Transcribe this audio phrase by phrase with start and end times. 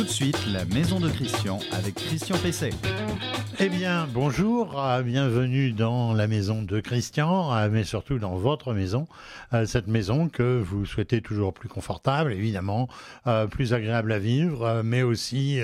[0.00, 2.70] Tout de suite, la maison de Christian avec Christian Pesset.
[3.62, 8.72] Eh bien, bonjour, euh, bienvenue dans la maison de Christian, euh, mais surtout dans votre
[8.72, 9.06] maison,
[9.52, 12.88] euh, cette maison que vous souhaitez toujours plus confortable, évidemment,
[13.50, 15.60] plus agréable à vivre, mais aussi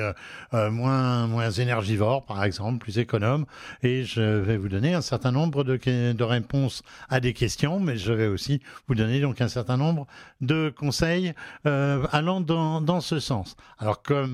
[0.52, 3.46] moins, moins énergivore, par exemple, plus économe.
[3.82, 5.78] Et je vais vous donner un certain nombre de,
[6.12, 10.06] de réponses à des questions, mais je vais aussi vous donner donc un certain nombre
[10.42, 11.32] de conseils
[11.64, 13.56] allant dans, dans ce sens.
[13.78, 14.25] Alors, comme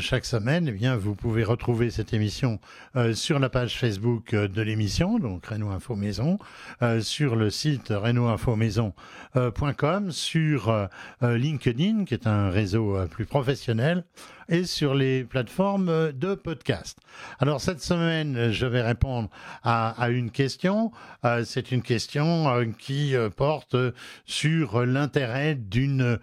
[0.00, 2.58] chaque semaine, eh bien, vous pouvez retrouver cette émission
[2.96, 6.38] euh, sur la page Facebook euh, de l'émission, donc Renault Info Maison,
[6.82, 10.88] euh, sur le site renaultinfomaison.com, sur
[11.22, 14.04] LinkedIn, qui est un réseau plus professionnel,
[14.48, 16.98] et sur les plateformes de podcast.
[17.40, 19.28] Alors cette semaine, je vais répondre
[19.62, 20.92] à, une question.
[21.24, 23.76] Euh, c'est une question euh, qui euh, porte
[24.24, 26.18] sur l'intérêt d'une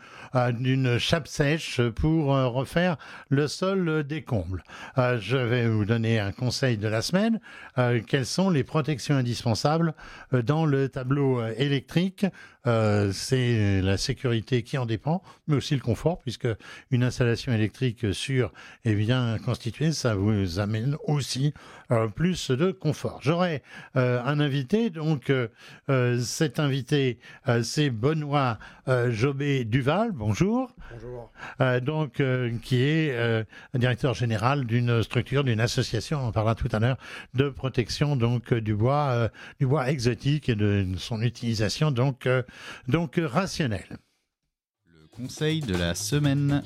[0.99, 2.97] chape sèche pour refaire
[3.29, 4.63] le sol des combles.
[4.97, 7.39] je vais vous donner un conseil de la semaine.
[8.07, 9.93] quelles sont les protections indispensables
[10.31, 12.25] dans le tableau électrique?
[12.65, 16.47] C'est la sécurité qui en dépend, mais aussi le confort, puisque
[16.89, 18.51] une installation électrique sûre
[18.85, 21.53] et bien constituée, ça vous amène aussi
[21.91, 23.19] euh, plus de confort.
[23.21, 23.61] J'aurai
[23.95, 25.31] euh, un invité, donc
[26.19, 27.19] cet invité,
[27.61, 28.57] c'est Benoît
[29.09, 30.11] Jobé Duval.
[30.11, 30.71] Bonjour.
[30.91, 31.31] Bonjour.
[31.81, 32.21] donc,
[32.61, 36.97] qui est directeur général d'une structure, d'une association, on en parlera tout à l'heure,
[37.33, 42.27] de protection donc du bois, du bois exotique et de son utilisation donc
[42.87, 43.99] donc rationnel.
[44.85, 46.63] Le conseil de la semaine.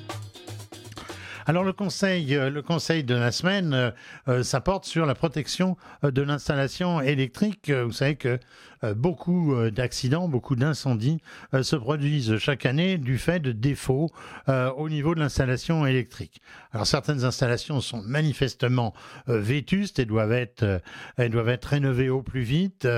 [1.48, 3.90] Alors le conseil, euh, le conseil de la semaine, euh,
[4.28, 7.70] euh, ça porte sur la protection de l'installation électrique.
[7.70, 11.20] Vous savez que euh, beaucoup euh, d'accidents, beaucoup d'incendies
[11.54, 14.10] euh, se produisent chaque année du fait de défauts
[14.76, 16.40] au niveau de l'installation électrique.
[16.72, 18.94] Alors certaines installations sont manifestement
[19.26, 20.80] vétustes et doivent être,
[21.16, 22.88] elles doivent être rénovées au plus vite.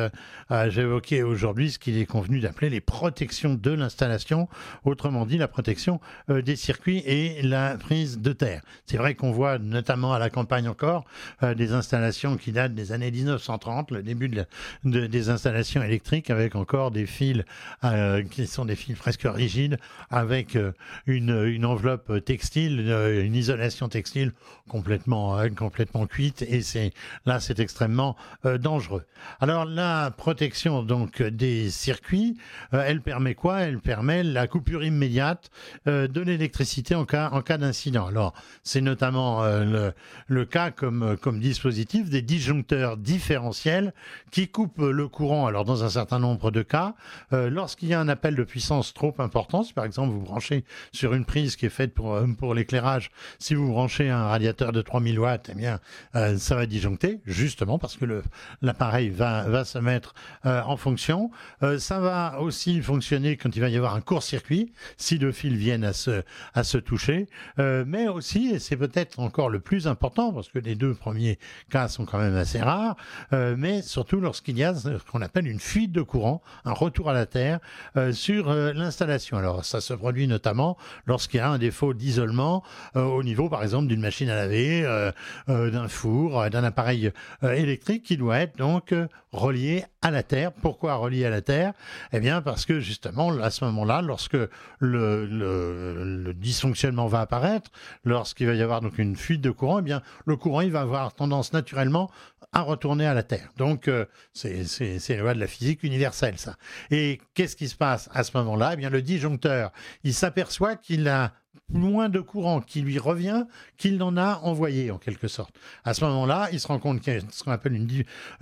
[0.69, 4.49] J'évoquais aujourd'hui ce qu'il est convenu d'appeler les protections de l'installation,
[4.85, 8.63] autrement dit la protection des circuits et la prise de terre.
[8.87, 11.05] C'est vrai qu'on voit notamment à la campagne encore
[11.43, 14.47] des installations qui datent des années 1930, le début de,
[14.85, 17.45] des installations électrique avec encore des fils
[17.85, 19.79] euh, qui sont des fils presque rigides,
[20.11, 20.73] avec euh,
[21.07, 24.33] une, enveloppe textile, euh, une, isolation textile
[24.69, 26.43] complètement, complètement cuite.
[26.43, 26.93] Et c'est
[27.27, 29.05] là, c'est extrêmement dangereux.
[29.41, 32.37] Alors la protection donc des circuits,
[32.73, 33.61] elle permet quoi?
[33.61, 35.51] Elle permet la coupure immédiate
[35.87, 38.07] de l'électricité en cas, en cas d'incident.
[38.07, 39.93] Alors c'est notamment le,
[40.29, 43.93] le, cas comme, comme dispositif des disjoncteurs différentiels
[44.31, 45.47] qui coupent le courant.
[45.47, 46.95] Alors dans un certain nombre de cas,
[47.33, 50.65] euh, lorsqu'il y a un appel de puissance trop important, si par exemple vous branchez
[50.93, 54.73] sur une prise qui est faite pour, euh, pour l'éclairage, si vous branchez un radiateur
[54.73, 55.81] de 3000 watts, eh bien,
[56.15, 58.23] euh, ça va disjoncter, justement parce que
[58.63, 61.31] l'appareil va, va se mettre en fonction.
[61.79, 65.85] ça va aussi fonctionner quand il va y avoir un court-circuit, si deux fils viennent
[65.85, 66.23] à se,
[66.55, 67.29] à se toucher,
[67.59, 71.39] mais aussi, et c'est peut-être encore le plus important, parce que les deux premiers
[71.71, 72.97] cas sont quand même assez rares,
[73.33, 77.13] mais surtout lorsqu'il y a ce qu'on appelle une fuite de courant, un retour à
[77.13, 77.61] la terre
[77.97, 79.37] euh, sur euh, l'installation.
[79.37, 82.63] Alors ça se produit notamment lorsqu'il y a un défaut d'isolement
[82.97, 85.11] euh, au niveau par exemple d'une machine à laver,
[85.49, 87.11] d'un four, d'un appareil
[87.43, 88.95] électrique qui doit être donc
[89.33, 90.53] relié à la terre.
[90.53, 91.73] Pourquoi relié à la terre?
[92.13, 94.37] Eh bien parce que justement à ce moment-là, lorsque
[94.79, 97.71] le, le, dysfonctionnement va apparaître,
[98.05, 100.81] lorsqu'il va y avoir donc une fuite de courant, eh bien le courant il va
[100.81, 102.11] avoir tendance naturellement
[102.53, 103.51] à retourner à la Terre.
[103.57, 103.89] Donc,
[104.33, 106.57] c'est la loi de la physique universelle, ça.
[106.91, 108.71] Et qu'est-ce qui se passe à ce moment-là?
[108.75, 109.73] Eh bien, le disjoncteur,
[110.05, 111.33] il s'aperçoit qu'il a
[111.73, 113.45] moins de courant qui lui revient
[113.77, 115.55] qu'il n'en a envoyé en quelque sorte.
[115.85, 117.89] À ce moment-là, il se rend compte qu'il y a ce qu'on appelle une,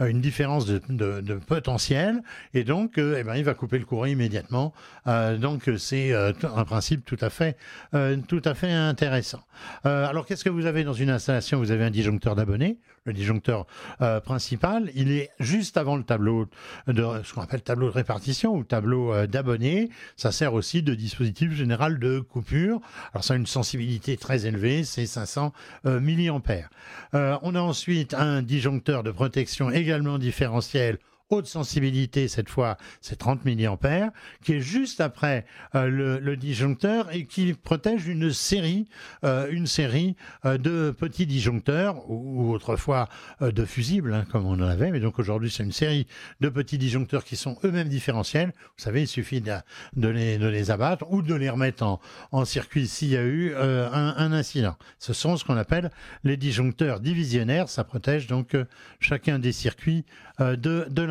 [0.01, 2.23] euh, différence de, de, potentiel
[2.55, 4.73] et donc euh, eh ben, il va couper le courant immédiatement.
[5.07, 7.57] Euh, donc c'est un principe tout à fait,
[8.29, 9.41] tout à fait intéressant.
[9.85, 11.59] alors qu'est-ce que vous avez dans une installation?
[11.59, 13.67] Vous avez un disjoncteur d'abonnés, le disjoncteur
[14.25, 14.91] principal.
[14.95, 16.47] Il est juste avant le tableau
[16.87, 19.91] de ce qu'on appelle tableau de répartition ou tableau d'abonnés.
[20.17, 22.81] Ça sert aussi de dispositif général de coupure.
[23.13, 25.53] Alors ça a une sensibilité très élevée, c'est 500
[25.87, 26.71] euh, milliampères.
[27.15, 30.99] Euh, on a ensuite un disjoncteur de protection également différentiel
[31.31, 35.45] haute sensibilité, cette fois, c'est 30 mA, qui est juste après
[35.75, 38.89] le, le, disjoncteur et qui protège une série,
[39.23, 43.09] une série de petits disjoncteurs, ou, autrefois
[43.41, 46.07] de fusibles, hein, comme on en avait, mais donc aujourd'hui, c'est une série
[46.41, 48.53] de petits disjoncteurs qui sont eux-mêmes différentiels.
[48.77, 51.99] Vous savez, il suffit de, les, abattre ou de les remettre
[52.33, 54.77] en, circuit s'il y a eu un, incident.
[54.99, 55.91] Ce sont ce qu'on appelle
[56.25, 57.69] les disjoncteurs divisionnaires.
[57.69, 58.65] Ça protège donc euh,
[59.01, 60.05] chacun des circuits
[60.41, 61.03] euh, de, de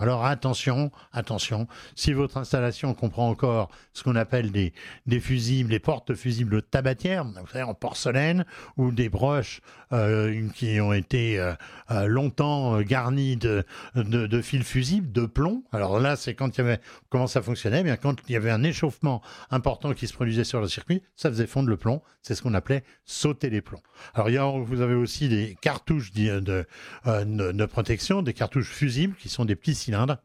[0.00, 4.72] Alors attention, attention, si votre installation comprend encore ce qu'on appelle des,
[5.20, 8.44] fusibles, des portes fusibles tabatières, vous en porcelaine,
[8.76, 9.60] ou des broches
[9.92, 11.52] euh, qui ont été
[11.90, 15.64] longtemps garnies de, de, de, fils fusibles, de plomb.
[15.72, 16.80] Alors là, c'est quand il y avait,
[17.10, 17.80] comment ça fonctionnait?
[17.80, 21.02] Eh Bien, quand il y avait un échauffement important qui se produisait sur le circuit,
[21.16, 22.02] ça faisait fondre le plomb.
[22.22, 23.82] C'est ce qu'on appelait sauter les plombs.
[24.14, 26.66] Alors, il vous avez aussi des cartouches de,
[27.06, 30.18] euh, de protection, des cartouches fusibles qui sont des petits cylindres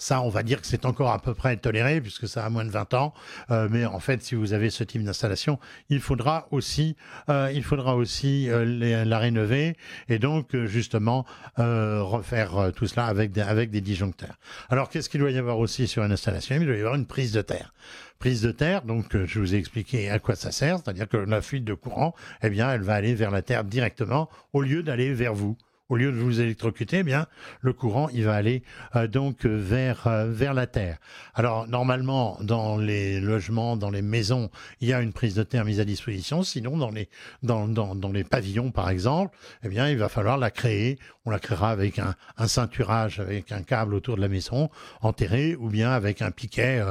[0.00, 2.64] ça, on va dire que c'est encore à peu près toléré puisque ça a moins
[2.64, 3.12] de 20 ans.
[3.50, 5.58] Euh, mais en fait, si vous avez ce type d'installation,
[5.90, 6.96] il faudra aussi,
[7.28, 9.76] euh, il faudra aussi euh, la rénover
[10.08, 14.38] et donc justement refaire tout cela avec des, avec des disjoncteurs.
[14.70, 16.56] Alors, qu'est-ce qu'il doit y avoir aussi sur une installation?
[16.58, 17.74] Il doit y avoir une prise de terre
[18.18, 18.82] prise de terre.
[18.82, 22.14] Donc, je vous ai expliqué à quoi ça sert, c'est-à-dire que la fuite de courant,
[22.42, 25.56] eh bien, elle va aller vers la terre directement au lieu d'aller vers vous
[25.90, 27.26] au lieu de vous électrocuter, eh bien
[27.60, 28.62] le courant il va aller
[28.96, 30.96] euh, donc vers euh, vers la terre.
[31.34, 34.50] Alors normalement dans les logements, dans les maisons,
[34.80, 36.42] il y a une prise de terre mise à disposition.
[36.42, 37.08] Sinon dans les
[37.42, 40.98] dans, dans, dans les pavillons par exemple, eh bien il va falloir la créer.
[41.26, 44.70] On la créera avec un, un ceinturage, avec un câble autour de la maison
[45.02, 46.82] enterré, ou bien avec un piquet.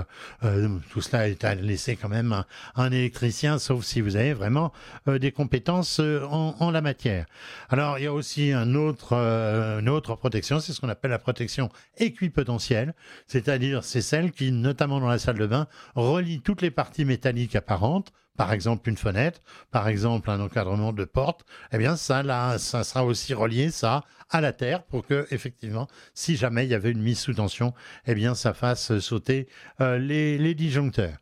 [0.44, 4.34] Euh, tout cela est à laisser quand même un, un électricien, sauf si vous avez
[4.34, 4.72] vraiment
[5.07, 7.25] des compétences en, en la matière.
[7.69, 11.12] Alors il y a aussi un autre euh, une autre protection, c'est ce qu'on appelle
[11.12, 12.94] la protection équipotentielle,
[13.27, 17.56] c'est-à-dire c'est celle qui, notamment dans la salle de bain, relie toutes les parties métalliques
[17.56, 22.57] apparentes par exemple une fenêtre, par exemple un encadrement de porte, eh bien ça là,
[22.57, 26.74] ça sera aussi relié ça à la terre pour que effectivement, si jamais il y
[26.74, 27.74] avait une mise sous tension,
[28.07, 29.50] eh bien ça fasse sauter
[29.81, 31.18] euh, les, les disjoncteurs.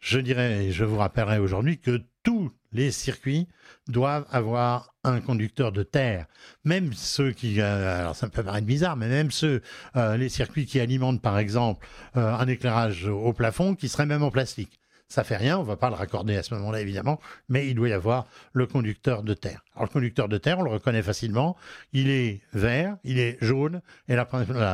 [0.00, 3.48] Je dirais, je vous rappellerai aujourd'hui que tous les circuits
[3.88, 6.26] doivent avoir un conducteur de terre.
[6.64, 9.62] Même ceux qui, euh, alors ça peut paraître bizarre, mais même ceux,
[9.96, 11.86] euh, les circuits qui alimentent par exemple
[12.16, 14.81] euh, un éclairage au plafond, qui serait même en plastique.
[15.12, 17.20] Ça fait rien, on va pas le raccorder à ce moment-là évidemment,
[17.50, 18.24] mais il doit y avoir
[18.54, 19.62] le conducteur de terre.
[19.74, 21.54] Alors le conducteur de terre, on le reconnaît facilement,
[21.92, 24.24] il est vert, il est jaune, et la,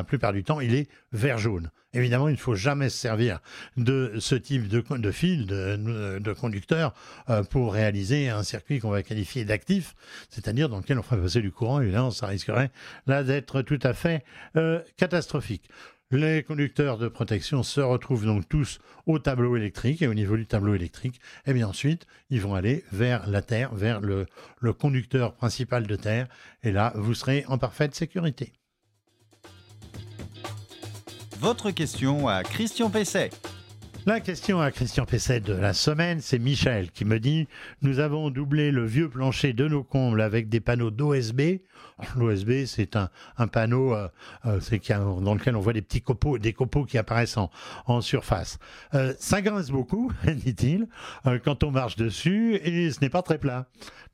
[0.05, 1.73] plupart du temps, il est vert-jaune.
[1.93, 3.41] Évidemment, il ne faut jamais se servir
[3.77, 6.95] de ce type de, fil, de, de conducteur,
[7.31, 9.97] euh, pour réaliser un circuit qu'on va qualifier d'actif,
[10.31, 12.71] c'est-à-dire dans lequel on ferait passer du courant, évidemment, ça risquerait
[13.09, 14.23] là d'être tout à fait
[14.55, 15.69] euh, catastrophique.
[16.11, 20.47] Les conducteurs de protection se retrouvent donc tous au tableau électrique et au niveau du
[20.47, 24.25] tableau électrique, et bien ensuite, ils vont aller vers la terre, vers le,
[24.59, 26.27] le conducteur principal de terre,
[26.63, 28.55] et là, vous serez en parfaite sécurité.
[31.41, 33.29] Votre question à Christian Pesset.
[34.09, 37.47] La question à Christian Pesset de la semaine, c'est Michel qui me dit
[37.83, 41.61] Nous avons doublé le vieux plancher de nos combles avec des panneaux d'OSB.
[42.17, 43.11] L'OSB, c'est un,
[43.49, 44.09] panneau euh,
[44.47, 44.61] euh,
[45.21, 48.59] dans lequel on voit des petits copeaux, des copeaux qui apparaissent en, surface.
[48.95, 50.89] Euh, ça grince beaucoup, dit-il,
[51.45, 53.67] quand on marche dessus, et ce n'est pas très plat.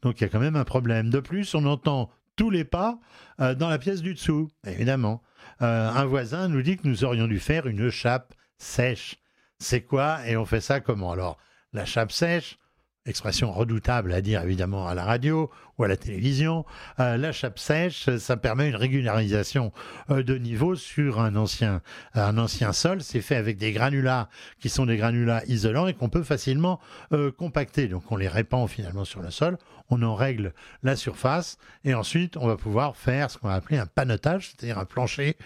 [0.02, 1.08] Donc il y a quand même un problème.
[1.08, 2.98] De plus, on entend tous les pas
[3.38, 5.22] dans la pièce du dessous, évidemment.
[5.60, 9.20] un voisin nous dit que nous aurions dû faire une chape sèche
[9.64, 11.10] c'est quoi et on fait ça comment?
[11.12, 11.38] Alors,
[11.72, 12.58] la chape sèche,
[13.06, 16.64] expression redoutable à dire évidemment à la radio ou à la télévision.
[17.00, 19.72] Euh, la chape sèche, ça permet une régularisation
[20.10, 21.82] euh, de niveau sur un ancien,
[22.14, 23.02] un ancien sol.
[23.02, 24.28] C'est fait avec des granulats
[24.60, 26.80] qui sont des granulats isolants et qu'on peut facilement
[27.12, 27.88] euh, compacter.
[27.88, 29.58] Donc on les répand finalement sur le sol,
[29.90, 30.52] on en règle
[30.82, 34.78] la surface et ensuite on va pouvoir faire ce qu'on va appeler un panotage, c'est-à-dire
[34.78, 35.36] un plancher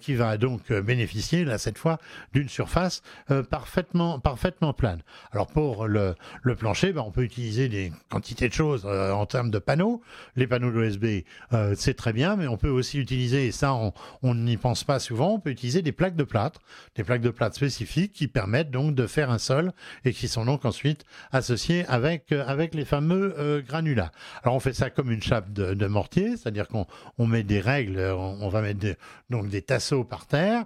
[0.00, 1.98] qui va donc bénéficier là cette fois
[2.34, 3.02] d'une surface
[3.50, 5.00] parfaitement, parfaitement plane.
[5.32, 9.50] Alors pour le, le plancher, ben, on peut utiliser des quantités de choses en termes
[9.50, 10.00] de panneaux.
[10.34, 13.74] Les panneaux d'OSB, euh, c'est très bien, mais on peut aussi utiliser, et ça
[14.22, 16.62] on n'y pense pas souvent, on peut utiliser des plaques de plâtre,
[16.94, 19.72] des plaques de plâtre spécifiques qui permettent donc de faire un sol
[20.06, 24.10] et qui sont donc ensuite associées avec, euh, avec les fameux euh, granulats.
[24.42, 26.86] Alors on fait ça comme une chape de, mortier, c'est-à-dire qu'on
[27.18, 28.96] on met des règles, on, va mettre
[29.28, 30.64] donc des tasseaux par terre,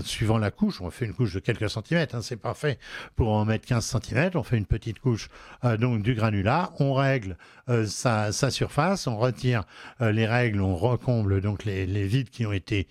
[0.00, 2.78] suivant la couche, on fait une couche de quelques centimètres, hein, c'est parfait
[3.16, 5.30] pour en mettre 15 centimètres, on fait une petite couche
[5.78, 7.38] donc du granulat, on règle
[7.86, 9.64] sa, surface, on retire
[10.00, 12.88] les règles, on recomble donc les, vides qui ont été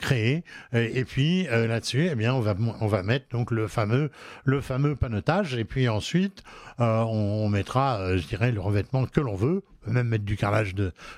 [0.00, 4.10] créés, et, puis là-dessus, eh bien, on va, on va mettre donc le fameux,
[4.44, 6.42] le fameux panotage, et puis ensuite,
[6.78, 10.74] on, mettra, je dirais, le revêtement que l'on veut, même mettre du carrelage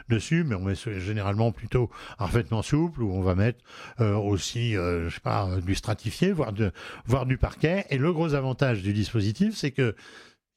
[0.09, 3.61] dessus, mais on met généralement plutôt un revêtement souple, où on va mettre
[3.99, 6.73] aussi, je sais pas, du stratifié, voire, de,
[7.07, 7.87] voire du parquet.
[7.91, 9.95] Et le gros avantage du dispositif, c'est que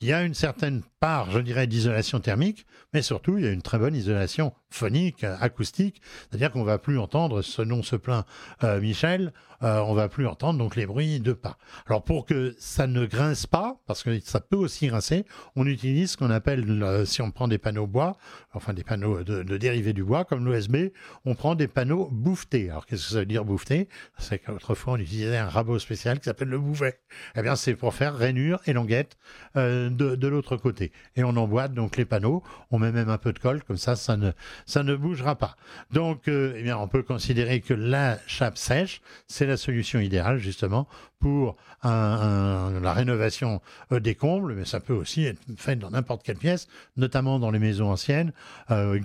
[0.02, 3.52] il y a une certaine part, je dirais, d'isolation thermique, mais surtout, il y a
[3.52, 8.26] une très bonne isolation phonique, acoustique, c'est-à-dire qu'on va plus entendre, ce nom se plaint
[8.64, 11.58] euh, Michel, euh, on va plus entendre donc les bruits de pas.
[11.88, 15.26] Alors pour que ça ne grince pas, parce que ça peut aussi grincer,
[15.56, 18.16] on utilise ce qu'on appelle, euh, si on prend des panneaux bois,
[18.54, 20.92] enfin des panneaux de, dérivés du bois, comme l'OSB,
[21.26, 22.70] on prend des panneaux bouffetés.
[22.70, 26.26] Alors qu'est-ce que ça veut dire bouffeté C'est qu'autrefois on utilisait un rabot spécial qui
[26.26, 27.00] s'appelle le bouvet.
[27.36, 29.18] Eh bien c'est pour faire rainure et longuette
[29.56, 30.89] de, de l'autre côté.
[31.16, 33.96] Et on emboîte donc les panneaux, on met même un peu de colle, comme ça,
[33.96, 34.32] ça ne,
[34.66, 35.56] ça ne bougera pas.
[35.92, 40.38] Donc, euh, eh bien, on peut considérer que la chape sèche, c'est la solution idéale
[40.38, 40.88] justement
[41.20, 43.62] pour la rénovation
[43.92, 47.52] euh, des combles, mais ça peut aussi être fait dans n'importe quelle pièce, notamment dans
[47.52, 48.32] les maisons anciennes,
[48.72, 49.00] euh,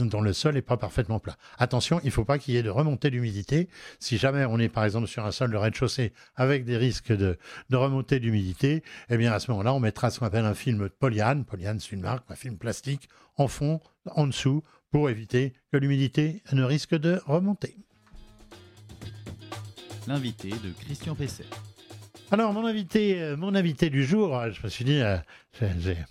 [0.00, 1.36] dont le sol n'est pas parfaitement plat.
[1.58, 3.68] Attention, il ne faut pas qu'il y ait de remontée d'humidité.
[3.98, 7.38] Si jamais on est par exemple sur un sol de rez-de-chaussée avec des risques de,
[7.72, 11.44] remontée d'humidité, eh bien à ce moment-là, on mettra ce qu'on appelle un film Polyane.
[11.44, 16.42] Polyane, c'est une marque, un film plastique en fond, en dessous, pour éviter que l'humidité
[16.52, 17.76] ne risque de remonter
[20.06, 21.46] l'invité de Christian Pesset.
[22.30, 25.18] Alors, mon invité, euh, mon invité du jour, euh, je me suis dit, euh,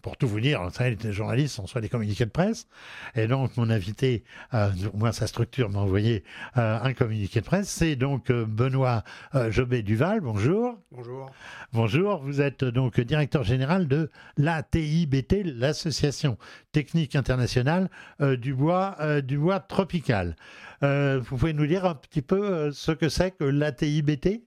[0.04, 2.68] pour tout vous dire, les journalistes sont soit des communiqués de presse,
[3.16, 6.24] et donc mon invité, au moins sa structure m'a envoyé
[6.56, 9.04] un communiqué de presse, c'est donc Benoît
[9.34, 10.80] Jobé-Duval, bonjour.
[10.92, 11.30] Bonjour.
[11.74, 16.38] Bonjour, vous êtes donc directeur général de l'ATIBT, l'Association
[16.72, 17.90] Technique Internationale
[18.22, 20.38] du, bois, du bois tropical.
[20.82, 24.42] vous pouvez nous dire un petit peu ce que c'est que l'ATIBT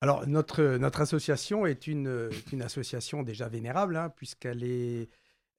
[0.00, 5.08] alors, notre, notre association est une, une association déjà vénérable, hein, puisqu'elle est.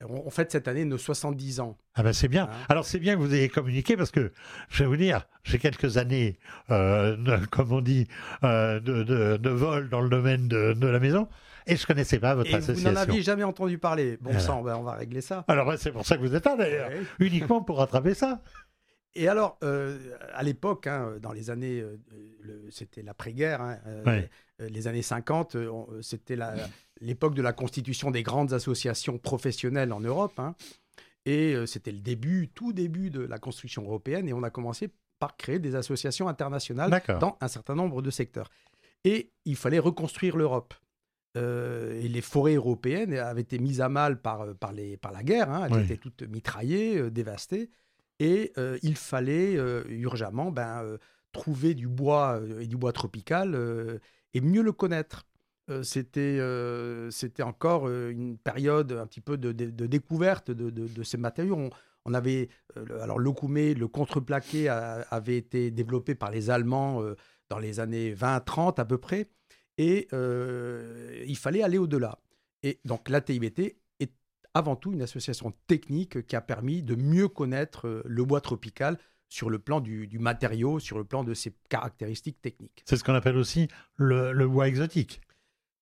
[0.08, 1.75] En fait, cette année nos 70 ans.
[1.96, 2.44] Ah ben c'est bien.
[2.44, 2.65] Hein.
[2.70, 4.32] Alors c'est bien que vous ayez communiqué parce que
[4.70, 6.38] je vais vous dire, j'ai quelques années,
[6.70, 7.17] euh,
[7.50, 8.08] comme on dit,
[8.44, 11.27] euh, de, de, vol dans le domaine de, la maison.
[11.65, 12.89] Et je ne connaissais pas votre association.
[12.89, 14.20] Vous n'en aviez jamais entendu parler.
[14.22, 15.44] Bon sang, ben, on va régler ça.
[15.48, 18.39] Alors c'est pour ça que vous êtes là d'ailleurs, uniquement pour rattraper ça.
[19.17, 19.97] Et alors, euh,
[20.31, 21.97] à l'époque, hein, dans les années, euh,
[22.69, 24.21] c'était l'après-guerre, hein, euh,
[24.59, 25.57] les années 50,
[26.01, 26.38] c'était
[27.01, 30.39] l'époque de la constitution des grandes associations professionnelles en Europe.
[30.39, 30.55] Hein.
[31.25, 34.29] et c'était le début, tout début de la construction européenne.
[34.29, 38.50] Et on a commencé par créer des associations internationales dans un certain nombre de secteurs.
[39.03, 40.75] Et il fallait reconstruire l'Europe.
[41.36, 45.50] et les forêts européennes avaient été mises à mal par, par, les, par la guerre.
[45.65, 47.69] Elles étaient toutes mitraillées, dévastées.
[48.19, 50.97] Et euh, il fallait euh, urgemment ben, euh,
[51.31, 53.55] trouver du bois et du bois tropical
[54.33, 55.27] et mieux le connaître.
[55.83, 56.39] c'était
[57.12, 61.69] c'était encore une période un petit peu de, découverte de, ces matériaux.
[62.05, 62.50] On, avait
[63.01, 67.03] alors le coumé, le contreplaqué avait été développé par les Allemands
[67.50, 69.29] dans les années 20-30 à peu près,
[69.77, 72.17] et il fallait aller au-delà.
[72.63, 73.75] Et donc la TIBT
[74.58, 78.98] avant tout une association technique qui a permis de mieux connaître euh, le bois tropical
[79.30, 82.84] sur le plan du, matériau, sur le plan de ses caractéristiques techniques.
[82.86, 85.22] C'est ce qu'on appelle aussi le, bois exotique.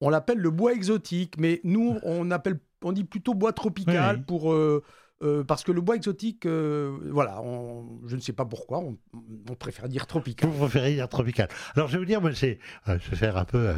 [0.02, 4.52] On l'appelle le bois exotique, mais nous, on, appelle, on dit plutôt bois tropical pour...
[4.52, 4.84] Euh,
[5.24, 7.42] euh, parce que le bois exotique, euh, voilà,
[8.08, 8.98] je ne sais pas pourquoi, on,
[9.56, 10.50] préfère dire tropical.
[10.50, 11.48] Vous préférez dire tropical.
[11.76, 13.74] Alors je vais vous dire, moi, euh, je vais faire un peu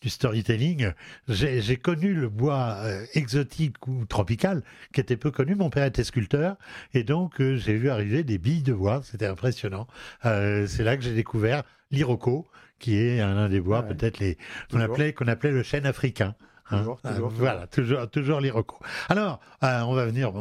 [0.00, 0.92] du storytelling.
[1.28, 2.78] J'ai connu le bois
[3.14, 5.54] exotique ou tropical, qui était peu connu.
[5.54, 6.56] Mon père était sculpteur,
[6.94, 9.02] et donc j'ai vu arriver des billes de bois.
[9.04, 9.86] C'était impressionnant.
[10.22, 14.38] C'est là que j'ai découvert l'iroko, qui est un, des bois peut-être les
[14.70, 16.34] qu'on appelait qu'on appelait le chêne africain.
[16.70, 18.78] Hein euh, voilà, toujours, toujours l'Iroquois.
[19.08, 20.32] Alors, euh, on va venir.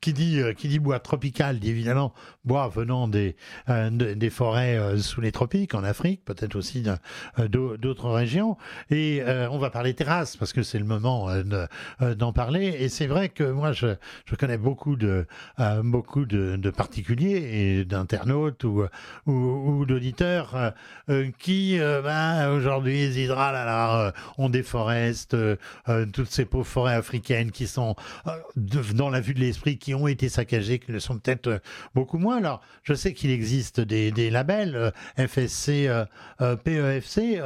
[0.00, 2.12] Qui dit, euh, qui dit bois tropical dit évidemment
[2.44, 3.36] bois venant des,
[3.68, 6.84] des forêts sous les tropiques, en Afrique, peut-être aussi
[7.38, 8.56] d'autres régions.
[8.90, 11.28] Et on va parler terrasse parce que c'est le moment
[12.00, 12.76] d'en parler.
[12.78, 15.26] Et c'est vrai que moi, je, je connais beaucoup de,
[15.82, 18.84] beaucoup de, de, particuliers et d'internautes ou,
[19.26, 20.72] ou, d'auditeurs
[21.38, 25.36] qui, ben, aujourd'hui, hésitent là, là, on déforeste
[26.12, 27.94] toutes ces pauvres forêts africaines qui sont
[28.56, 31.60] dans la vue de l'esprit, qui ont été saccagées, qui le sont peut-être
[31.94, 32.38] beaucoup moins.
[32.38, 35.88] Alors, je sais qu'il existe des, labels FSC,
[36.64, 37.40] PEFC.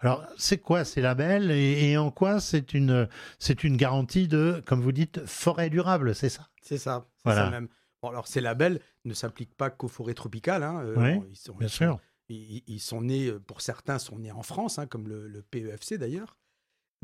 [0.00, 4.80] alors, c'est quoi ces labels et, en quoi c'est une, c'est une garantie de, comme
[4.80, 6.48] vous dites, forêt durable, c'est ça?
[6.62, 7.68] C'est ça, c'est ça même.
[8.02, 10.62] Bon, alors, ces labels ne s'appliquent pas qu'aux forêts tropicales.
[10.62, 11.20] Hein, oui,
[11.58, 15.42] bien sûr ils, sont nés, euh, pour certains, sont nés en France, hein, comme le,
[15.42, 16.36] PEFC d'ailleurs.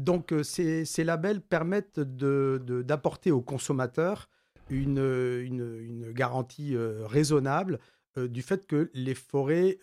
[0.01, 4.31] Donc euh, ces, labels permettent d'apporter aux consommateurs
[4.71, 7.79] une, une, garantie euh, raisonnable
[8.17, 9.79] du fait que les forêts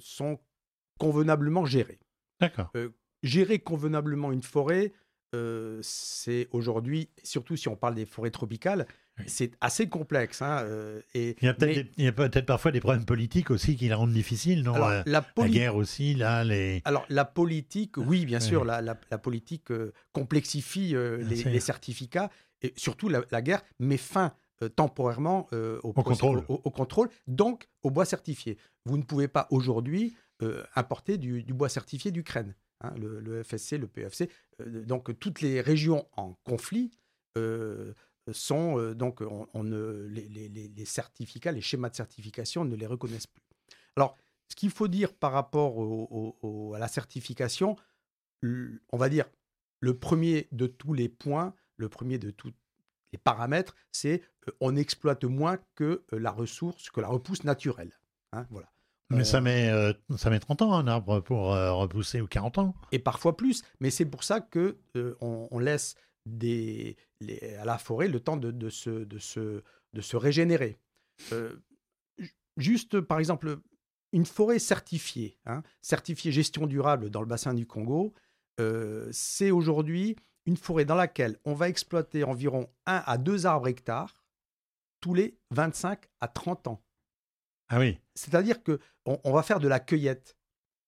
[0.00, 0.38] sont
[0.98, 2.00] convenablement gérées.
[2.40, 2.72] D'accord.
[3.22, 4.94] gérer convenablement une forêt,
[5.82, 8.86] c'est aujourd'hui, surtout si on parle des forêts tropicales,
[9.26, 10.42] c'est assez complexe.
[10.42, 14.12] Hein, euh, et, il y a peut-être parfois des problèmes politiques aussi qui la rendent
[14.12, 14.76] difficile, non?
[14.76, 16.82] Euh, la, guerre aussi, là, les...
[16.84, 22.30] Alors, la politique, oui, bien sûr, la, politique euh, complexifie les, certificats,
[22.62, 24.32] et surtout la, guerre met fin
[24.74, 25.48] temporairement
[25.82, 26.44] au, contrôle.
[26.48, 28.58] Au, contrôle, donc au bois certifié.
[28.84, 30.14] Vous ne pouvez pas aujourd'hui
[30.74, 32.54] importer du, bois certifié d'Ukraine.
[32.80, 34.30] Hein, le, le, FSC, le PFC,
[34.64, 36.92] donc toutes les régions en conflit
[38.32, 43.42] sont euh, donc on, ne, les, certificats, les schémas de certification ne les reconnaissent plus.
[43.96, 44.16] Alors,
[44.48, 45.76] ce qu'il faut dire par rapport
[46.74, 47.76] à la certification,
[48.42, 49.26] on va dire
[49.80, 52.52] le premier de tous les points, le premier de tous
[53.12, 57.92] les paramètres, c'est euh, on exploite moins que euh, la ressource, que la repousse naturelle.
[58.32, 58.68] Hein, voilà.
[59.10, 59.72] Mais ça, met,
[60.18, 62.74] ça met 30 ans un arbre pour repousser ou 40 ans.
[62.92, 63.62] Et parfois plus.
[63.80, 64.76] Mais c'est pour ça que
[65.22, 65.94] on, laisse
[66.36, 66.96] des,
[67.58, 70.78] à la forêt le temps de, de, se, de, se, de se régénérer.
[71.32, 71.56] Euh,
[72.56, 73.58] juste, par exemple,
[74.12, 78.14] une forêt certifiée, hein, certifiée gestion durable dans le bassin du Congo,
[78.60, 80.16] euh, c'est aujourd'hui
[80.46, 84.24] une forêt dans laquelle on va exploiter environ 1 à 2 arbres hectares
[85.00, 86.82] tous les 25 à 30 ans.
[87.68, 87.98] Ah oui.
[88.14, 90.36] C'est-à-dire que on, va faire de la cueillette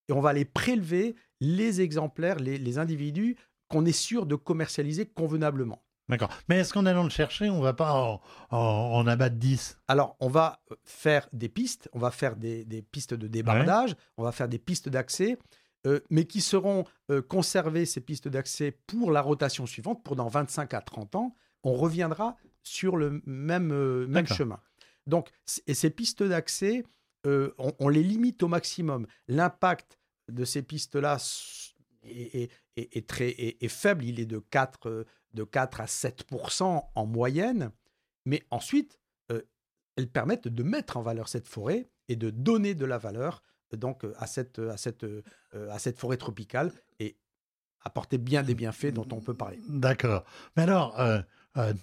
[0.09, 3.37] et on va aller prélever les exemplaires, les, les individus
[3.71, 5.83] qu'on est sûr de commercialiser convenablement.
[6.11, 6.31] D'accord.
[6.49, 10.29] Mais est-ce qu'en allant le chercher, on va pas en, en, abattre 10 Alors, on
[10.29, 14.59] va faire des pistes, on va faire des, pistes de débardage, on va faire des
[14.59, 15.39] pistes d'accès,
[15.87, 20.29] euh, mais qui seront euh, conservées, ces pistes d'accès, pour la rotation suivante, pour dans
[20.29, 21.37] 25 à 30 ans.
[21.63, 24.61] On reviendra sur le même, euh, même chemin.
[25.07, 25.31] Donc,
[25.69, 26.85] et ces pistes d'accès,
[27.25, 29.07] on, on, les limite au maximum.
[29.29, 29.99] L'impact
[30.29, 31.19] de ces pistes-là
[32.03, 33.35] est, est, très
[33.69, 35.05] faible, il est de 4, euh,
[35.35, 37.73] de 4 à 7% en moyenne,
[38.25, 38.99] mais ensuite,
[39.31, 39.43] euh,
[39.97, 43.43] elles permettent de mettre en valeur cette forêt et de donner de la valeur
[43.77, 45.23] donc à cette, euh,
[45.97, 47.17] forêt tropicale et
[47.83, 49.59] apporter bien des bienfaits dont on peut parler.
[49.69, 50.25] D'accord.
[50.57, 51.21] Mais alors, euh,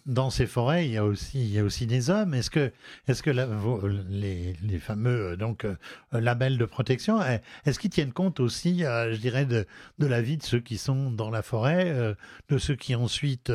[0.06, 2.34] dans ces forêts, il y a aussi, il y a aussi des hommes.
[2.34, 2.72] Est-ce que,
[3.08, 3.30] est-ce que
[4.10, 5.76] les, les, fameux euh, donc euh,
[6.14, 7.22] labels de protection,
[7.66, 9.66] est-ce qu'ils tiennent compte aussi, je dirais, de,
[10.00, 12.16] la vie de ceux qui sont dans la forêt,
[12.50, 13.52] de ceux qui ensuite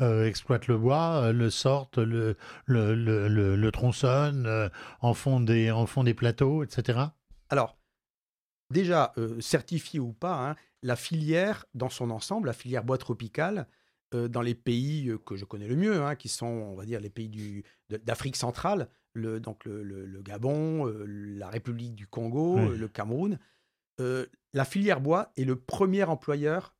[0.00, 6.04] exploitent le bois, le sortent, le, le, le, le tronçonnent, en font des, en font
[6.04, 7.00] des plateaux, etc.
[7.48, 7.76] Alors,
[8.70, 13.66] déjà certifié ou pas, hein, la filière dans son ensemble, la filière bois tropicale,
[14.14, 17.00] euh, dans les pays que je connais le mieux, hein, qui sont, on va dire,
[17.00, 23.38] les pays d'Afrique centrale, le, donc le, Gabon, euh, la République du Congo, le Cameroun.
[23.98, 26.74] la filière bois est le premier employeur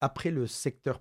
[0.00, 1.00] après le secteur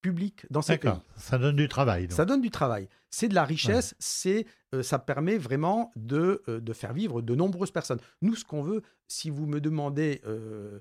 [0.00, 0.90] public dans ces pays.
[1.16, 2.08] Ça donne du travail.
[2.10, 2.88] Ça donne du travail.
[3.10, 7.34] C'est de la richesse, c'est, euh, ça permet vraiment de, euh, de faire vivre de
[7.34, 7.98] nombreuses personnes.
[8.22, 10.78] Nous, ce qu'on veut, si vous me demandez euh,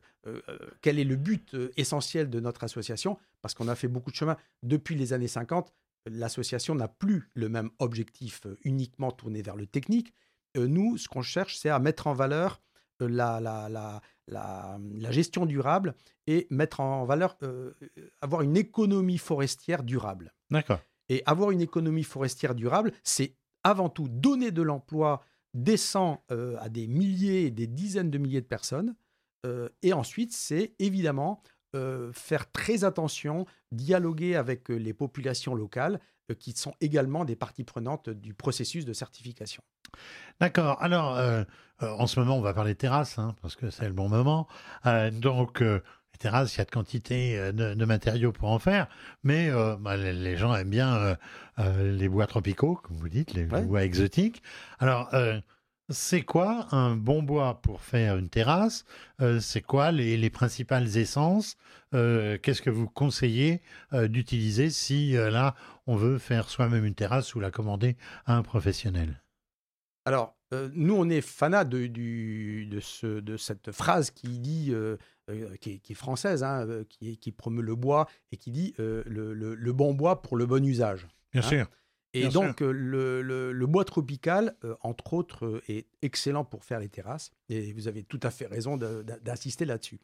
[0.82, 4.38] quel est le but essentiel de notre association, parce qu'on a fait beaucoup de chemin
[4.62, 5.74] depuis les années 50,
[6.06, 10.14] l'association n'a plus le même objectif uniquement tourné vers le technique.
[10.56, 12.62] nous, ce qu'on cherche, c'est à mettre en valeur
[13.00, 14.80] la, la, la, la,
[15.12, 15.96] gestion durable
[16.28, 17.38] et mettre en valeur,
[18.22, 20.34] avoir une économie forestière durable.
[20.50, 20.80] D'accord.
[21.10, 25.22] Et avoir une économie forestière durable, c'est avant tout donner de l'emploi
[25.54, 28.96] décent euh, à des milliers et des dizaines de milliers de personnes.
[29.46, 31.42] Euh, et ensuite, c'est évidemment
[31.76, 36.00] euh, faire très attention, dialoguer avec les populations locales
[36.38, 39.64] qui sont également des parties prenantes du processus de certification.
[40.40, 40.80] D'accord.
[40.80, 41.18] Alors,
[41.82, 44.48] en ce moment, on va parler terrasse, hein, parce que c'est le bon moment.
[45.12, 45.64] donc,
[46.20, 48.88] terrasses, il y a de quantité euh, de, matériaux pour en faire,
[49.24, 51.18] mais euh, bah, les, gens aiment bien
[51.60, 54.44] euh, les bois tropicaux, comme vous dites, les, bois exotiques.
[54.80, 55.10] Alors,
[55.92, 58.86] c'est quoi un bon bois pour faire une terrasse?
[59.22, 61.58] Euh, C'est quoi les, principales essences?
[61.96, 63.62] Euh, Qu'est-ce que vous conseillez
[63.94, 65.56] euh, d'utiliser si là
[65.88, 69.24] on veut faire soi-même une terrasse ou la commander à un professionnel?
[70.06, 74.74] Alors, nous on est fanat de, de, cette phrase qui dit,
[75.62, 80.38] qui est, française, hein, qui, promeut le bois et qui dit le, bon bois pour
[80.38, 81.08] le bon usage.
[81.32, 81.48] Bien hein.
[81.48, 81.68] sûr.
[82.14, 86.90] Et donc, euh, le, bois tropical, euh, entre autres, euh, est excellent pour faire les
[86.90, 87.32] terrasses.
[87.50, 90.00] Et vous avez tout à fait raison d'insister là-dessus.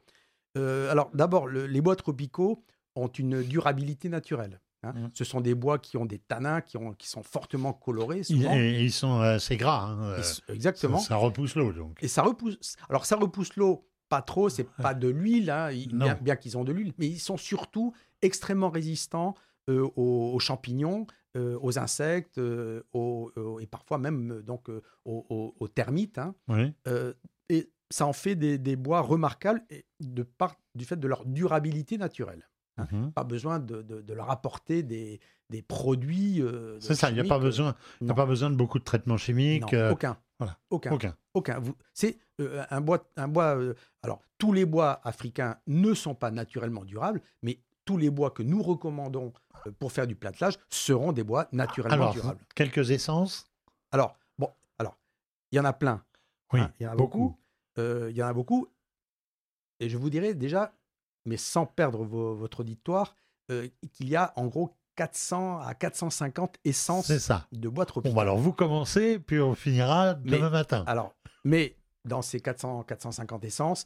[0.55, 2.63] alors, d'abord, les bois tropicaux
[2.95, 4.62] ont une durabilité naturelle.
[4.86, 4.93] Hein.
[4.95, 5.10] Mmh.
[5.13, 8.24] Ce sont des bois qui ont des tanins, qui, ont, qui sont fortement colorés.
[8.24, 8.54] Souvent.
[8.54, 9.89] Ils sont assez gras.
[9.89, 11.00] Hein, exactement.
[11.00, 11.98] Ça, repousse l'eau, donc.
[12.02, 12.76] Et ça repousse.
[12.89, 16.63] Alors, ça repousse l'eau pas trop, c'est pas de l'huile, hein, bien, bien qu'ils ont
[16.63, 19.34] de l'huile, mais ils sont surtout extrêmement résistants
[19.67, 22.82] aux, champignons, euh, aux insectes, euh,
[23.60, 24.69] et parfois même euh, donc
[25.06, 26.19] aux, termites.
[26.19, 26.36] Hein.
[27.50, 29.63] et ça en fait des, bois remarquables
[30.00, 32.48] de part du fait de leur durabilité naturelle.
[32.77, 32.88] Hein.
[32.91, 35.19] Mmh pas besoin de, leur apporter des,
[35.67, 36.43] produits.
[36.79, 37.75] c'est ça, il n'y a, pas besoin,
[38.07, 39.73] a pas besoin de beaucoup de traitements chimiques.
[39.91, 40.17] aucun.
[40.69, 40.91] Aucun.
[40.91, 41.15] Aucun.
[41.33, 41.61] aucun.
[41.93, 42.17] C'est
[42.69, 43.09] un bois.
[43.15, 43.57] Un bois
[44.03, 48.43] alors, tous les bois africains ne sont pas naturellement durables, mais tous les bois que
[48.43, 49.31] nous recommandons
[49.67, 52.41] euh, pour faire du platelage seront des bois naturellement durables.
[52.55, 53.49] Quelques essences?
[53.91, 54.97] Alors, bon, alors,
[55.51, 56.03] il y en a plein.
[56.51, 57.38] Oui, hein, il y en a beaucoup.
[57.77, 58.67] Euh, il y en a beaucoup.
[59.79, 60.73] Et je vous dirais déjà,
[61.25, 63.15] mais sans perdre votre auditoire,
[63.51, 67.11] euh, qu'il y a en gros 400 à 450 essences
[67.51, 68.13] de bois tropicaux.
[68.13, 70.83] Bon, bah alors vous commencez, puis on finira demain matin.
[70.88, 73.85] Alors, mais dans ces 400, 450 essences,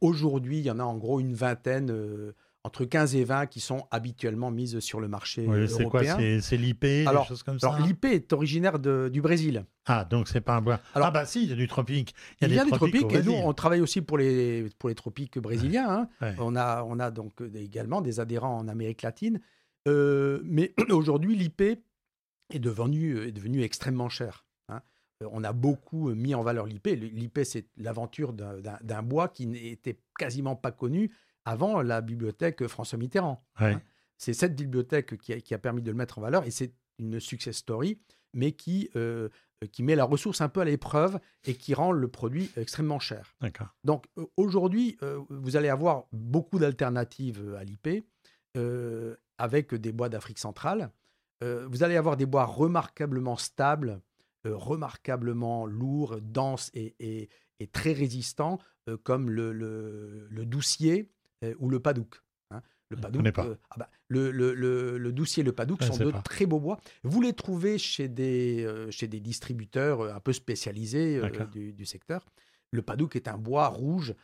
[0.00, 2.32] aujourd'hui, il y en a en gros une vingtaine
[2.64, 6.56] entre 15 et 20 qui sont habituellement mises sur le marché oui, C'est quoi C'est
[6.56, 9.64] l'IP, des choses comme ça l'IP est originaire du Brésil.
[9.86, 10.80] Ah, donc c'est pas un bois.
[10.94, 12.14] ah bah si, il y a du tropique.
[12.40, 15.38] Il y a, du tropique, et nous on travaille aussi pour les, pour les tropiques
[15.38, 16.08] brésiliens.
[16.20, 16.34] Hein.
[16.38, 19.40] On, a, on a donc également des adhérents en Amérique latine.
[19.88, 24.44] Euh, mais aujourd'hui, l'IP est devenu, est devenu extrêmement cher.
[24.68, 24.82] Hein.
[25.22, 26.86] Euh, on a beaucoup mis en valeur l'IP.
[26.86, 31.10] L'IP, c'est l'aventure d'un bois qui n'était quasiment pas connu
[31.44, 33.44] avant la bibliothèque François Mitterrand.
[33.56, 33.80] Hein.
[34.16, 37.56] C'est cette bibliothèque qui a, permis de le mettre en valeur et c'est une success
[37.56, 37.98] story,
[38.34, 39.30] mais qui, euh,
[39.72, 43.34] qui met la ressource un peu à l'épreuve et qui rend le produit extrêmement cher.
[43.82, 48.04] Donc euh, aujourd'hui, euh, vous allez avoir beaucoup d'alternatives à l'IP
[49.38, 50.90] avec des bois d'Afrique centrale.
[51.40, 54.02] vous allez avoir des bois remarquablement stables,
[54.44, 57.28] remarquablement lourds, denses et,
[57.72, 58.58] très résistants,
[59.04, 61.19] comme le, le doucier, euh,
[61.58, 62.22] ou le padouk.
[62.50, 62.62] Hein.
[62.88, 64.52] Le padouk, euh, ah bah, le, le,
[64.98, 66.80] le, doucier et le padouk sont de très beaux bois.
[67.04, 71.20] Vous les trouvez chez des, euh, chez des distributeurs un peu spécialisés
[71.52, 72.26] du, secteur.
[72.72, 74.14] Le padouk est un bois rouge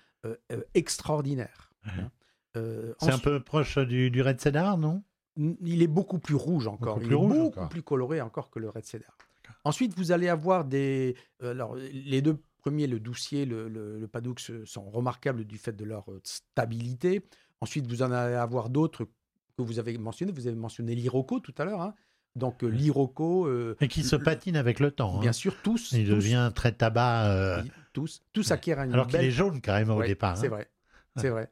[0.74, 1.70] extraordinaire.
[1.84, 2.10] Hein.
[2.54, 5.02] C'est un peu proche du, du red cedar, non?
[5.36, 6.98] Il est beaucoup plus rouge encore.
[7.02, 9.16] il est beaucoup plus coloré encore que le red cedar.
[9.64, 11.16] Ensuite, vous allez avoir des.
[11.40, 16.10] alors, les deux premier, le doucier, le, le, padouk sont remarquables du fait de leur
[16.10, 17.22] euh, stabilité.
[17.60, 20.32] Ensuite, vous en allez avoir d'autres que vous avez mentionnés.
[20.32, 21.80] Vous avez mentionné l'Iroko tout à l'heure.
[21.80, 21.94] Hein.
[22.34, 23.46] Donc euh, l'Iroko.
[23.46, 25.20] Euh, et qui se patine avec le temps.
[25.20, 25.32] Bien hein.
[25.32, 25.92] sûr, tous.
[25.92, 27.62] Il devient très tabac.
[27.92, 28.90] Tous, tous acquièrent un.
[28.92, 30.36] Alors qu'il est jaune carrément au départ.
[30.36, 30.50] C'est hein.
[30.50, 30.68] vrai.
[31.16, 31.48] C'est vrai.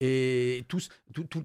[0.00, 0.88] Et tous,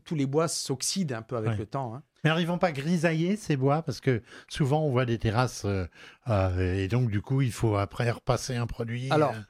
[0.03, 2.01] tous les bois s'oxydent un peu avec le temps.
[2.23, 5.85] Mais n'arrivons pas à grisailler ces bois parce que souvent on voit des terrasses euh,
[6.29, 9.11] euh, et donc du coup il faut après repasser un produit.
[9.11, 9.41] Alors, euh.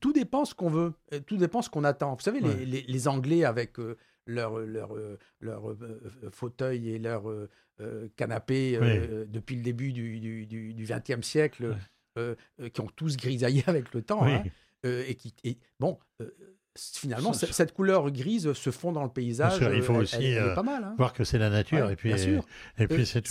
[0.00, 0.94] tout dépend ce qu'on veut,
[1.26, 2.14] tout dépend ce qu'on attend.
[2.14, 3.76] Vous savez, les, Anglais avec
[4.26, 4.94] leur, leur,
[5.40, 5.76] leur
[6.32, 7.24] fauteuil et leur
[8.16, 8.78] canapé
[9.28, 11.76] depuis le début du XXe siècle,
[12.72, 14.24] qui ont tous grisaillé avec le temps.
[14.26, 14.44] Hein,
[14.84, 15.98] et qui, et, bon,
[16.76, 19.58] finalement, cette couleur grise se fond dans le paysage.
[19.74, 20.94] il faut aussi euh, pas mal, hein.
[20.98, 21.90] voir que c'est la nature.
[21.90, 22.44] et puis, bien sûr.
[22.78, 23.24] Et puis c'est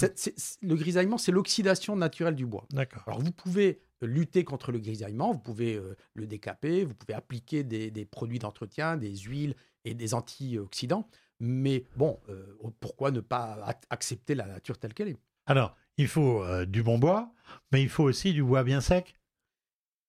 [0.62, 2.66] le grisaillement, c'est l'oxydation naturelle du bois.
[2.72, 3.04] D'accord.
[3.08, 7.64] Alors, vous pouvez lutter contre le grisaillement, vous pouvez euh, le décaper, vous pouvez appliquer
[7.64, 11.08] des, produits d'entretien, des huiles et des antioxydants.
[11.40, 15.18] Mais bon, euh, pourquoi ne pas accepter la nature telle qu'elle est?
[15.46, 17.34] Alors, il faut du bon bois,
[17.72, 19.16] mais il faut aussi du bois bien sec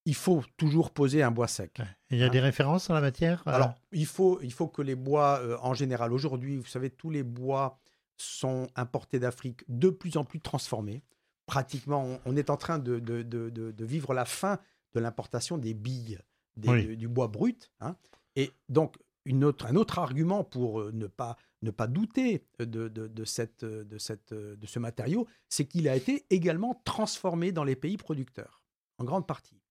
[0.05, 1.81] il faut toujours poser un bois sec.
[2.11, 4.67] Il y a des hein références en la matière euh Alors, il faut, il faut
[4.67, 7.79] que les bois, euh, en général, aujourd'hui, vous savez, tous les bois
[8.17, 11.03] sont importés d'Afrique de plus en plus transformés.
[11.47, 14.59] Pratiquement, on, est en train de, de, de, vivre la fin
[14.93, 16.19] de l'importation des billes,
[16.55, 17.71] du bois brut.
[17.81, 17.95] Hein.
[18.35, 23.25] Et donc, une autre, un autre argument pour euh, ne pas, ne pas douter de,
[23.25, 27.97] cette, de, cette, de ce matériau, c'est qu'il a été également transformé dans les pays
[27.97, 28.61] producteurs,
[28.97, 29.64] en grande partie.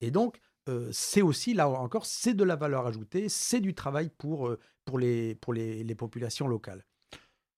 [0.00, 0.40] Et donc,
[0.92, 5.34] c'est aussi, là encore, c'est de la valeur ajoutée, c'est du travail pour, pour, les,
[5.34, 6.84] pour les, les populations locales.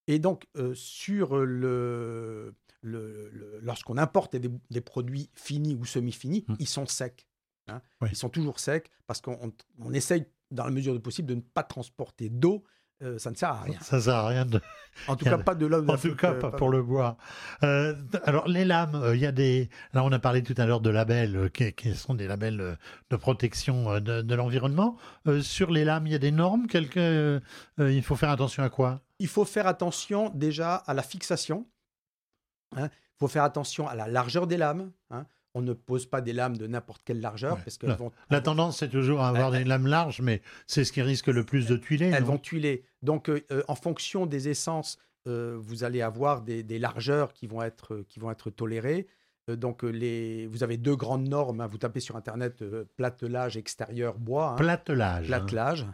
[0.06, 6.54] Et donc, sur le, lorsqu'on importe des, produits finis ou semi-finis, mmh.
[6.58, 7.26] ils sont secs.
[7.68, 7.80] Hein.
[8.08, 9.52] Ils sont toujours secs parce qu'on
[9.92, 12.64] essaye, dans la mesure du possible, de ne pas transporter d'eau.
[13.02, 13.78] Euh, ça ne sert à rien.
[13.80, 14.44] Ça ne sert à rien.
[14.44, 14.60] De...
[15.08, 15.88] En tout cas, pas de l'eau.
[15.88, 17.16] En tout cas, pas, pour le bois.
[17.62, 19.70] Euh, alors, les lames, euh, il y a des.
[19.94, 22.76] Là, on a parlé tout à l'heure de labels, qui, sont des labels
[23.10, 24.96] de protection de, l'environnement.
[25.40, 26.66] sur les lames, il y a des normes?
[26.66, 27.40] Quelque...
[27.78, 29.00] il faut faire attention à quoi?
[29.18, 31.66] Il faut faire attention déjà à la fixation.
[32.76, 32.90] Il hein.
[33.18, 34.92] faut faire attention à la largeur des lames.
[35.10, 35.26] Hein.
[35.54, 37.58] On ne pose pas des lames de n'importe quelle largeur.
[37.64, 40.84] Parce que la, vont, la tendance, c'est toujours à avoir des lames larges, mais c'est
[40.84, 42.10] ce qui risque le plus de tuiler.
[42.14, 42.84] Elles vont tuiler.
[43.02, 47.62] Donc, euh, euh, en fonction des essences, euh, vous allez avoir des, largeurs qui vont
[47.62, 49.08] être, qui vont être tolérées.
[49.48, 51.60] donc, les, vous avez deux grandes normes.
[51.60, 51.66] Hein.
[51.66, 52.62] vous tapez sur Internet
[52.96, 54.54] platelage extérieur bois.
[54.56, 55.26] platelage.
[55.26, 55.86] Platelage.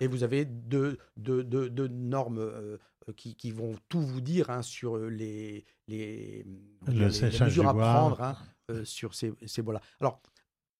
[0.00, 2.78] et vous avez deux, deux, deux normes
[3.08, 6.44] euh, qui, vont tout vous dire hein, sur euh, les, les,
[6.88, 8.36] mesures à prendre hein,
[8.70, 9.80] euh, sur ces, ces bois-là.
[10.00, 10.20] Alors,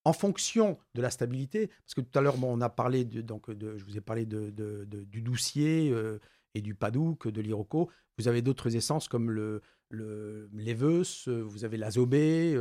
[0.03, 3.49] en fonction de la stabilité, parce que tout à l'heure, on a parlé de, donc
[3.49, 4.51] de, je vous ai parlé de,
[4.85, 5.91] du doucier
[6.53, 7.89] et du padouk, de l'iroko.
[8.19, 12.55] Vous avez d'autres essences comme le, le l'éveuse, vous avez l'azobé.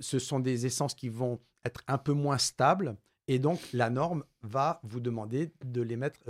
[0.00, 2.96] ce sont des essences qui vont être un peu moins stables.
[3.28, 6.20] Et donc, la norme va vous demander de les mettre,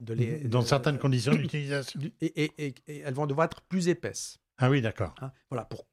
[0.00, 2.00] dans certaines conditions d'utilisation.
[2.20, 4.38] Et, elles vont devoir être plus épaisses.
[4.60, 5.14] Ah oui, d'accord.
[5.20, 5.86] Hein, voilà, pour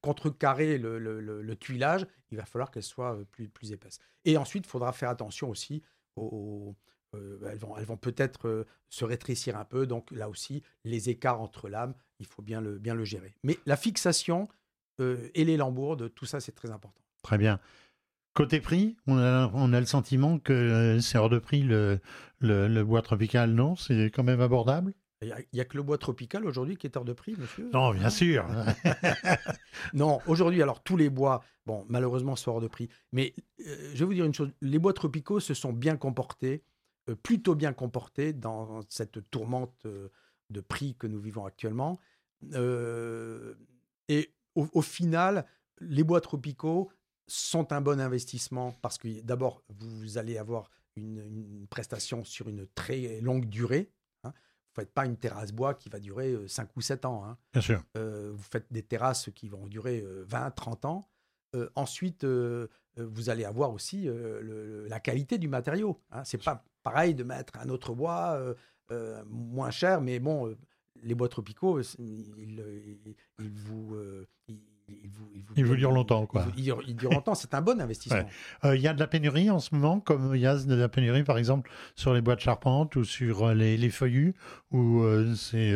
[0.00, 3.98] contrecarrer le, le, tuilage, il va falloir qu'elles soient euh, plus, plus épaisses.
[4.24, 5.82] Et ensuite, il faudra faire attention aussi
[6.16, 6.74] aux.
[7.14, 11.10] Euh, elles vont, elles vont peut-être euh, se rétrécir un peu, donc là aussi, les
[11.10, 13.34] écarts entre lames, il faut bien le, bien le gérer.
[13.44, 14.48] Mais la fixation
[14.98, 17.02] et les lambourdes, tout ça, c'est très important.
[17.22, 17.60] Très bien.
[18.32, 22.00] Côté prix, on a, le sentiment que c'est hors de prix le,
[22.40, 23.76] le, bois tropical, non?
[23.76, 24.94] C'est quand même abordable?
[25.22, 27.70] Il n'y a, que le bois tropical aujourd'hui qui est hors de prix, monsieur?
[27.72, 28.46] Non, bien sûr.
[29.94, 32.88] non, aujourd'hui, alors tous les bois, bon, malheureusement, sont hors de prix.
[33.12, 36.62] Mais euh, je vais vous dire une chose, les bois tropicaux se sont bien comportés,
[37.08, 39.86] euh, plutôt bien comportés dans cette tourmente
[40.50, 41.98] de prix que nous vivons actuellement.
[42.52, 45.46] et au, final,
[45.80, 46.90] les bois tropicaux
[47.26, 53.20] sont un bon investissement parce que d'abord, vous allez avoir une, prestation sur une très
[53.20, 53.90] longue durée.
[54.76, 57.24] Faites pas une terrasse bois qui va durer 5 euh, ou 7 ans.
[57.24, 57.38] Hein.
[57.54, 57.82] Bien sûr.
[57.96, 61.08] Euh, vous faites des terrasses qui vont durer 20, euh, 30 ans.
[61.74, 65.98] ensuite, vous allez avoir aussi la qualité du matériau.
[66.10, 66.24] Hein.
[66.24, 68.38] Ce n'est pas pareil de mettre un autre bois
[69.26, 70.54] moins cher, mais bon,
[71.02, 73.96] les bois tropicaux, ils, vous,
[75.56, 76.46] il vous, dure longtemps, quoi.
[76.56, 78.28] Il, dure longtemps, c'est un bon investissement.
[78.64, 80.74] Euh, il y a de la pénurie en ce moment, comme il y a de
[80.74, 84.34] la pénurie, par exemple, sur les bois de charpente ou sur euh, les, les feuillus,
[84.70, 85.74] où euh, c'est,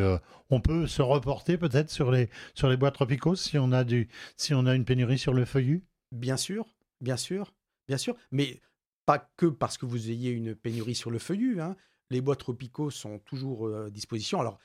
[0.51, 4.09] on peut se reporter peut-être sur les, sur les bois tropicaux si on, a du,
[4.37, 5.85] si on a une pénurie sur le feuillu?
[6.13, 6.67] Bien sûr,
[7.01, 7.53] bien sûr,
[7.89, 8.61] bien sûr, mais
[9.07, 11.61] pas que parce que vous ayez une pénurie sur le feuillu.
[11.61, 11.77] Hein.
[12.11, 14.41] Les bois tropicaux sont toujours à disposition.
[14.41, 14.59] Alors,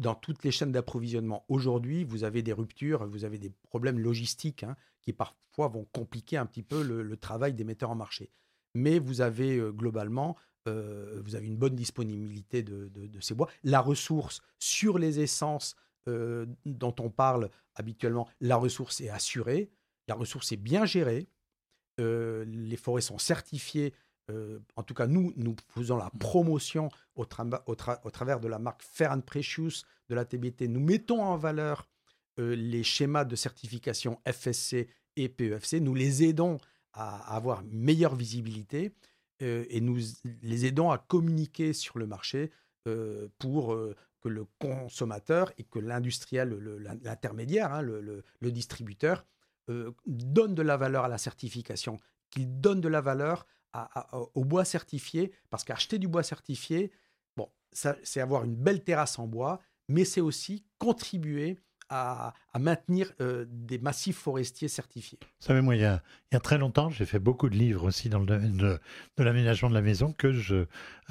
[0.00, 1.44] dans toutes les chaînes d'approvisionnement.
[1.48, 6.38] Aujourd'hui, vous avez des ruptures, vous avez des problèmes logistiques hein, qui parfois vont compliquer
[6.38, 8.30] un petit peu le, travail des metteurs en marché.
[8.74, 10.36] Mais vous avez euh, globalement,
[10.68, 13.48] euh, une bonne disponibilité de, ces bois.
[13.62, 15.76] La ressource sur les essences
[16.08, 19.70] euh, dont on parle habituellement, la ressource est assurée,
[20.08, 21.28] la ressource est bien gérée,
[21.98, 23.92] les forêts sont certifiées
[24.30, 29.12] euh, en tout cas, nous, nous faisons la promotion au, travers de la marque Fair
[29.12, 30.62] and Precious de la TBT.
[30.68, 31.88] Nous mettons en valeur
[32.38, 35.80] euh, les schémas de certification FSC et PEFC.
[35.80, 36.58] Nous les aidons
[36.92, 38.94] à, avoir meilleure visibilité
[39.42, 39.98] euh, et nous
[40.42, 42.50] les aidons à communiquer sur le marché
[43.38, 43.76] pour
[44.22, 46.48] que le consommateur et que l'industriel,
[47.04, 49.26] l'intermédiaire, hein, le, distributeur,
[50.06, 51.98] donne de la valeur à la certification,
[52.30, 53.46] qu'il donne de la valeur
[54.34, 56.92] au bois certifié, parce qu'acheter du bois certifié,
[57.36, 63.44] bon, c'est avoir une belle terrasse en bois, mais c'est aussi contribuer à, maintenir euh,
[63.48, 65.18] des massifs forestiers certifiés.
[65.22, 66.02] Vous savez, moi, il y a,
[66.40, 68.78] très longtemps, j'ai fait beaucoup de livres aussi dans le domaine de,
[69.18, 70.64] l'aménagement de la maison, que je,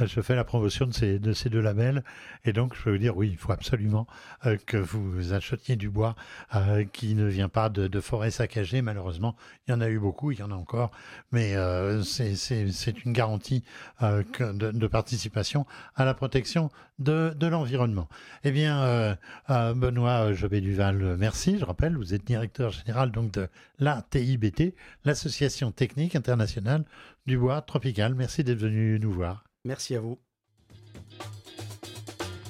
[0.05, 2.03] fais la promotion de ces, de ces deux labels.
[2.43, 4.05] Et donc, je peux vous dire, oui, il faut absolument
[4.45, 6.15] euh, que vous achetiez du bois
[6.55, 8.81] euh, qui ne vient pas de, forêts saccagées.
[8.81, 9.35] Malheureusement,
[9.67, 10.91] il y en a eu beaucoup, il y en a encore,
[11.31, 11.55] mais
[12.03, 13.63] c'est une garantie
[14.01, 18.07] de, de, participation à la protection de, l'environnement.
[18.43, 19.17] Eh bien,
[19.49, 21.59] Benoît Jobé Duval, merci.
[21.59, 24.73] Je rappelle, vous êtes directeur général donc de la TIBT,
[25.05, 26.85] l'Association technique internationale
[27.27, 28.15] du bois tropical.
[28.15, 29.43] Merci d'être venu nous voir.
[29.63, 30.17] Merci à vous.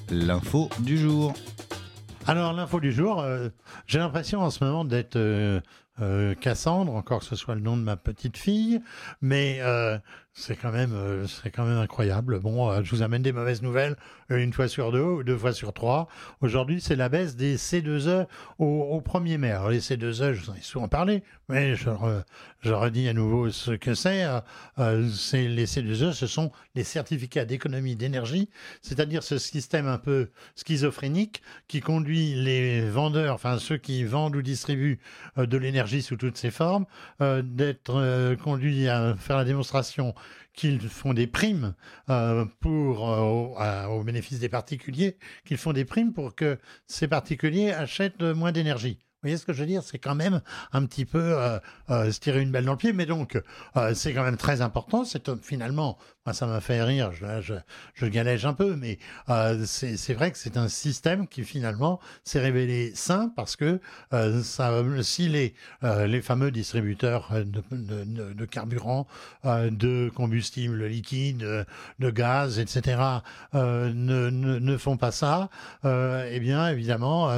[0.08, 1.34] L'info du jour.
[2.26, 3.50] Alors l'info du jour, euh,
[3.86, 5.60] j'ai l'impression en ce moment d'être euh,
[6.00, 8.80] euh, Cassandre, encore que ce soit le nom de ma petite fille,
[9.20, 9.60] mais
[10.40, 12.40] c'est quand même, euh, c'est quand même incroyable.
[12.40, 13.96] Bon, euh, je vous amène des mauvaises nouvelles
[14.30, 16.08] euh, une fois sur deux ou deux fois sur trois.
[16.40, 18.26] Aujourd'hui, c'est la baisse des C2E
[18.58, 19.54] au, 1er mai.
[19.70, 21.90] Les C2E, je vous en ai souvent parlé, mais je,
[22.60, 24.24] je redis à nouveau ce que c'est
[24.78, 28.48] les C2E, ce sont les certificats d'économie d'énergie,
[28.80, 34.42] c'est-à-dire ce système un peu schizophrénique qui conduit les vendeurs, enfin ceux qui vendent ou
[34.42, 35.00] distribuent
[35.36, 36.86] de l'énergie sous toutes ses formes,
[37.20, 40.14] d'être conduits à faire la démonstration
[40.52, 41.74] qu'ils font des primes
[42.08, 48.22] euh, euh, au, bénéfice des particuliers, qu'ils font des primes pour que ces particuliers achètent
[48.22, 48.98] moins d'énergie.
[49.22, 49.82] Vous voyez ce que je veux dire?
[49.82, 50.40] C'est quand même
[50.72, 51.60] un petit peu euh,
[52.10, 53.38] se tirer une balle dans le pied, mais donc
[53.94, 55.04] c'est quand même très important.
[55.04, 55.98] C'est finalement
[56.32, 60.68] ça m'a fait rire, je, galège un peu, mais euh, c'est vrai que c'est un
[60.68, 63.80] système qui finalement s'est révélé sain parce que
[64.12, 64.42] euh,
[65.02, 65.54] si les,
[65.84, 69.06] euh, fameux distributeurs de, de, de carburant,
[69.44, 71.66] de combustible liquide,
[71.98, 73.00] de gaz, etc.,
[73.54, 75.48] ne, ne, font pas ça,
[75.84, 77.30] eh bien évidemment,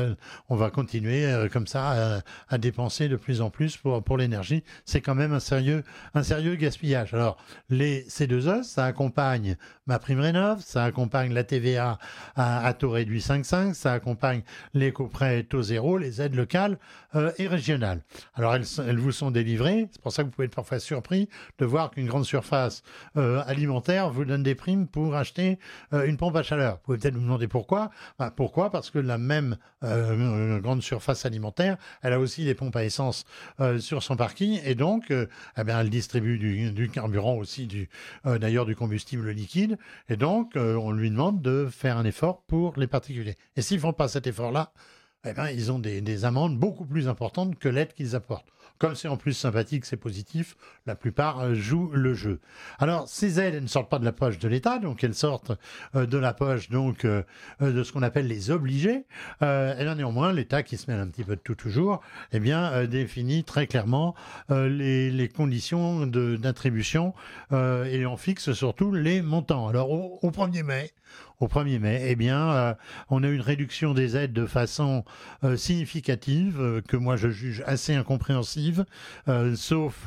[0.49, 4.63] on va continuer comme ça à, dépenser de plus en plus pour, pour l'énergie.
[4.85, 5.83] C'est quand même un sérieux,
[6.15, 7.15] un sérieux gaspillage.
[7.15, 7.37] Alors,
[7.71, 9.57] les C2E, ça accompagne
[9.87, 11.99] ma prime rénov, ça accompagne la TVA
[12.37, 14.43] à, taux réduit 5,5, ça accompagne
[14.75, 16.79] les coprêts taux zéro, les aides locales
[17.15, 18.03] euh, et régionales.
[18.35, 21.29] Alors elles, elles, vous sont délivrées, c'est pour ça que vous pouvez être parfois surpris
[21.59, 22.83] de voir qu'une grande surface
[23.17, 25.59] euh, alimentaire vous donne des primes pour acheter
[25.93, 26.75] euh, une pompe à chaleur.
[26.75, 27.91] Vous pouvez peut-être vous demander pourquoi.
[28.19, 28.71] Ben, pourquoi?
[28.71, 31.62] Parce que la même grande surface alimentaire,
[32.03, 33.25] elle a aussi des pompes à essence
[33.79, 37.89] sur son parking et donc eh bien, elle distribue du, carburant aussi, du
[38.25, 39.79] d'ailleurs du combustible liquide.
[40.09, 43.37] Et donc, euh, on lui demande de faire un effort pour les particuliers.
[43.57, 44.73] Et s'ils font pas cet effort-là,
[45.25, 48.49] eh ils ont des, amendes beaucoup plus importantes que l'aide qu'ils apportent.
[48.83, 52.41] Comme c'est en plus sympathique, c'est positif, la plupart euh, jouent le jeu.
[52.81, 55.53] Alors, ces aides elles ne sortent pas de la poche de l'État, donc elles sortent
[55.95, 59.05] euh, de la poche donc de ce qu'on appelle les obligés.
[59.41, 59.45] et
[59.85, 62.01] là, néanmoins, l'État, qui se mêle un petit peu de tout toujours,
[62.33, 64.17] eh bien, définit très clairement
[64.49, 67.15] les, conditions d'attribution
[67.53, 69.69] et en fixe surtout les montants.
[69.69, 70.91] Alors, au, au 1er mai,
[71.43, 72.75] au 1er mai, eh bien, euh,
[73.11, 75.05] on a une réduction des aides de façon
[75.43, 78.85] euh, significative, euh, que moi je juge assez incompréhensive,
[79.57, 80.07] sauf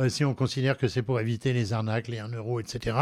[0.00, 2.96] euh, si on considère que c'est pour éviter les arnaques, les 1 euro, etc.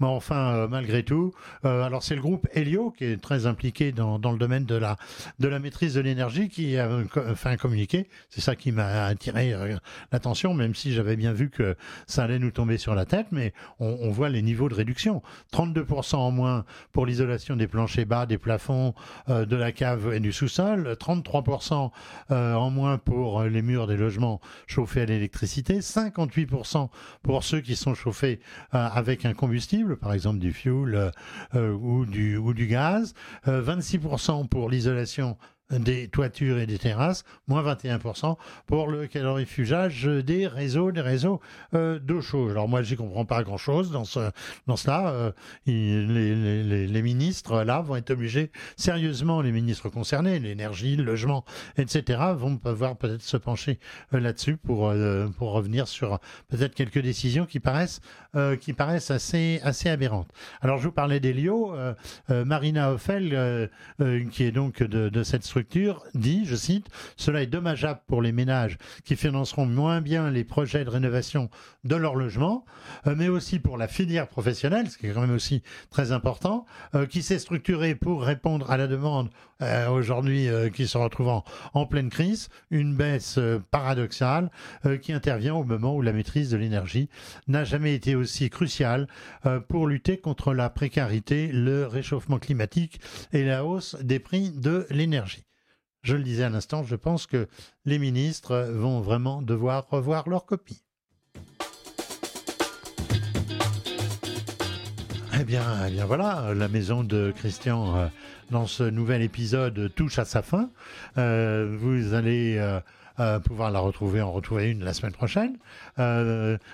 [0.00, 1.32] Mais enfin, euh, malgré tout,
[1.64, 4.96] euh, alors c'est le groupe Helio qui est très impliqué dans, le domaine de la,
[5.38, 6.88] de la maîtrise de l'énergie qui a
[7.34, 8.08] fait un communiqué.
[8.30, 9.54] C'est ça qui m'a attiré
[10.12, 11.76] l'attention, même si j'avais bien vu que
[12.06, 15.22] ça allait nous tomber sur la tête, mais on, voit les niveaux de réduction.
[15.52, 18.94] 32% en moins pour l'isolation des planchers bas, des plafonds,
[19.28, 21.90] de la cave et du sous-sol, 33%
[22.30, 26.88] en moins pour les murs des logements chauffés à l'électricité, 58 8%
[27.22, 28.40] pour ceux qui sont chauffés
[28.74, 31.10] euh, avec un combustible, par exemple du fuel euh,
[31.54, 33.14] euh, ou, du, ou du gaz,
[33.46, 35.36] 26% pour l'isolation
[35.70, 41.40] des toitures et des terrasses, moins 21% pour le calorifugage des réseaux, des réseaux
[41.74, 42.50] euh, d'eau chaude.
[42.50, 44.30] Alors moi, j'y comprends pas grand-chose dans, ce,
[44.66, 45.08] dans cela.
[45.08, 45.32] Euh,
[45.66, 51.44] les, ministres, là, vont être obligés, sérieusement, les ministres concernés, l'énergie, le logement,
[51.76, 53.78] etc., vont pouvoir peut-être se pencher
[54.12, 54.92] euh, là-dessus pour,
[55.38, 58.00] pour revenir sur peut-être quelques décisions qui paraissent,
[58.60, 60.28] qui paraissent assez, assez aberrantes.
[60.60, 61.74] Alors, je vous parlais d'Elio.
[62.28, 63.70] Marina Hoffel,
[64.30, 68.78] qui est donc de, cette structure dit, je cite, Cela est dommageable pour les ménages
[69.04, 71.50] qui financeront moins bien les projets de rénovation
[71.84, 72.64] de leur logement,
[73.06, 76.64] euh, mais aussi pour la filière professionnelle, ce qui est quand même aussi très important,
[76.94, 79.30] euh, qui s'est structurée pour répondre à la demande
[79.62, 81.44] euh, aujourd'hui qui se retrouve en,
[81.74, 83.38] en, pleine crise, une baisse
[83.70, 84.50] paradoxale
[85.00, 87.08] qui intervient au moment où la maîtrise de l'énergie
[87.46, 89.08] n'a jamais été aussi cruciale
[89.68, 93.00] pour lutter contre la précarité, le réchauffement climatique
[93.32, 95.44] et la hausse des prix de l'énergie.
[96.02, 97.48] Je le disais à l'instant, je pense que
[97.86, 100.84] les ministres vont vraiment devoir revoir leur copie.
[105.40, 108.06] Eh bien, eh bien voilà, la maison de Christian euh,
[108.50, 110.70] dans ce nouvel épisode touche à sa fin.
[111.18, 112.78] Euh, vous allez euh,
[113.44, 115.56] pouvoir la retrouver, en retrouver une la semaine prochaine.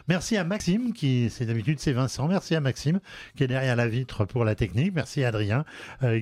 [0.09, 2.29] merci à Maxime, qui, c'est d'habitude, c'est Vincent.
[2.29, 3.00] Merci à Maxime,
[3.37, 4.92] qui est derrière la vitre pour la technique.
[4.94, 5.64] Merci à Adrien,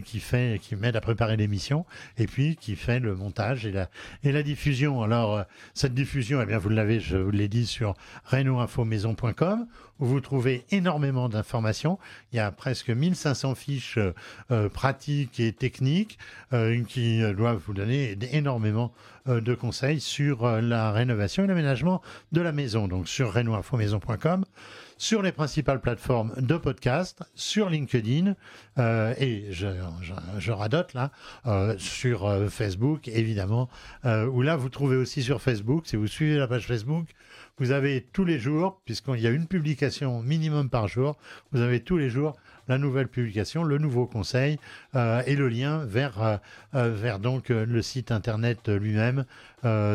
[0.05, 3.89] qui fait, qui m'aide à préparer l'émission, et puis qui fait le montage et la,
[4.25, 5.03] et la diffusion.
[5.03, 9.67] Alors, cette diffusion, eh bien, vous l'avez, je vous l'ai dit, sur reno-info-maison.com
[10.01, 11.99] où vous trouvez énormément d'informations.
[12.33, 14.13] Il y a presque 1500 fiches euh,
[14.51, 16.19] euh, pratiques et techniques
[16.53, 18.93] euh, qui doivent vous donner énormément
[19.27, 22.01] de conseils sur la rénovation et l'aménagement
[22.33, 22.89] de la maison.
[22.89, 24.47] Donc sur renoinfomaison.com,
[24.97, 28.35] sur les principales plateformes de podcast, sur LinkedIn
[28.79, 29.67] et je,
[30.39, 31.11] je, radote là,
[31.77, 33.69] sur Facebook évidemment,
[34.05, 37.09] où là vous trouvez aussi sur Facebook, si vous suivez la page Facebook,
[37.59, 41.17] vous avez tous les jours, puisqu'il y a une publication minimum par jour,
[41.53, 42.37] vous avez tous les jours
[42.69, 44.59] la nouvelle publication, le nouveau conseil
[44.95, 46.37] euh, et le lien vers, euh,
[46.75, 49.25] euh, vers donc le site internet lui-même.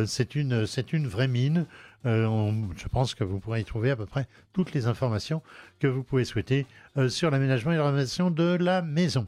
[0.06, 1.66] c'est une, une vraie mine.
[2.04, 5.42] je pense que vous pourrez y trouver à peu près toutes les informations
[5.80, 6.66] que vous pouvez souhaiter
[7.08, 9.28] sur l'aménagement et la rénovation de la maison.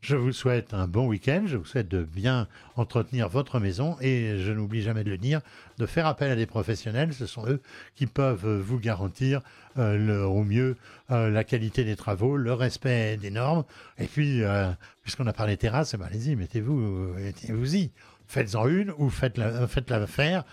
[0.00, 4.38] Je vous souhaite un bon week-end, je vous souhaite de bien entretenir votre maison et
[4.38, 5.42] je n'oublie jamais de le dire,
[5.76, 7.60] de faire appel à des professionnels, ce sont eux
[7.96, 9.42] qui peuvent vous garantir
[9.78, 10.76] euh, au mieux
[11.10, 13.64] euh, la qualité des travaux, le respect des normes.
[13.98, 14.70] Et puis, euh,
[15.02, 17.90] puisqu'on a parlé terrasse, eh ben, allez-y, mettez-vous, mettez-vous-y.
[18.26, 20.44] Faites-en une ou faites-la, faites-la faire.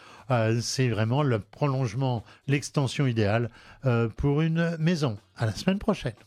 [0.59, 3.49] c'est vraiment le prolongement, l'extension idéale
[4.17, 5.17] pour une maison.
[5.37, 6.26] À la semaine prochaine.